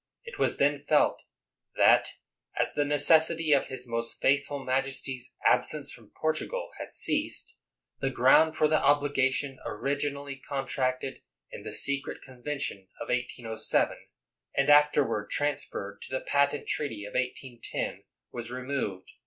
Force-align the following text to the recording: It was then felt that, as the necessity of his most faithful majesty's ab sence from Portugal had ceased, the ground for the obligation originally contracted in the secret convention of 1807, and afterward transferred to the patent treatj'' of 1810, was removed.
It 0.23 0.39
was 0.39 0.57
then 0.57 0.83
felt 0.89 1.21
that, 1.75 2.13
as 2.57 2.73
the 2.73 2.83
necessity 2.85 3.51
of 3.51 3.67
his 3.67 3.87
most 3.87 4.19
faithful 4.19 4.57
majesty's 4.65 5.31
ab 5.45 5.63
sence 5.63 5.91
from 5.91 6.09
Portugal 6.19 6.71
had 6.79 6.95
ceased, 6.95 7.55
the 7.99 8.09
ground 8.09 8.55
for 8.55 8.67
the 8.67 8.83
obligation 8.83 9.59
originally 9.63 10.37
contracted 10.37 11.21
in 11.51 11.61
the 11.61 11.71
secret 11.71 12.23
convention 12.23 12.87
of 12.99 13.09
1807, 13.09 13.95
and 14.57 14.71
afterward 14.71 15.29
transferred 15.29 16.01
to 16.01 16.09
the 16.15 16.21
patent 16.25 16.65
treatj'' 16.67 17.05
of 17.07 17.13
1810, 17.13 18.03
was 18.31 18.49
removed. 18.49 19.11